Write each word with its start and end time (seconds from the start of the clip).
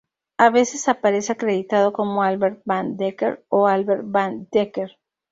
A 0.39 0.49
veces 0.49 0.87
aparece 0.89 1.31
acreditado 1.31 1.93
como 1.93 2.23
Albert 2.23 2.63
Van 2.65 2.97
Dekker 2.97 3.45
o 3.49 3.67
Albert 3.67 4.01
van 4.03 4.47
Dekker. 4.51 4.97